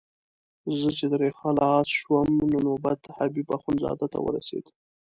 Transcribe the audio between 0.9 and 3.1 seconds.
زه ترې خلاص شوم نو نوبت